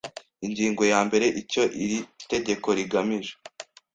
[0.45, 1.99] Ingingo ya mbere Icyo iri
[2.31, 3.33] tegeko rigamije